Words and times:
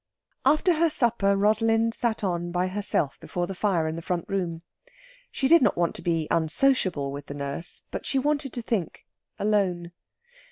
After 0.45 0.73
her 0.73 0.89
supper 0.89 1.37
Rosalind 1.37 1.93
sat 1.93 2.23
on 2.23 2.49
by 2.51 2.69
herself 2.69 3.19
before 3.19 3.45
the 3.45 3.53
fire 3.53 3.87
in 3.87 3.95
the 3.95 4.01
front 4.01 4.25
room. 4.27 4.63
She 5.31 5.47
did 5.47 5.61
not 5.61 5.77
want 5.77 5.93
to 5.93 6.01
be 6.01 6.27
unsociable 6.31 7.11
with 7.11 7.27
the 7.27 7.35
nurse; 7.35 7.83
but 7.91 8.03
she 8.07 8.17
wanted 8.17 8.51
to 8.53 8.63
think, 8.63 9.05
alone. 9.37 9.91